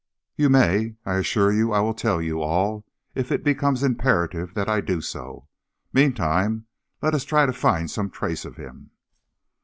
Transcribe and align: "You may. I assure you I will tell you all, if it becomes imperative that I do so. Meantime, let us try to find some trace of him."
"You 0.35 0.49
may. 0.49 0.95
I 1.05 1.17
assure 1.17 1.51
you 1.53 1.73
I 1.73 1.79
will 1.81 1.93
tell 1.93 2.23
you 2.23 2.41
all, 2.41 2.87
if 3.13 3.31
it 3.31 3.43
becomes 3.43 3.83
imperative 3.83 4.55
that 4.55 4.67
I 4.67 4.81
do 4.81 4.99
so. 4.99 5.47
Meantime, 5.93 6.65
let 7.03 7.13
us 7.13 7.23
try 7.23 7.45
to 7.45 7.53
find 7.53 7.87
some 7.91 8.09
trace 8.09 8.43
of 8.43 8.55
him." 8.57 8.89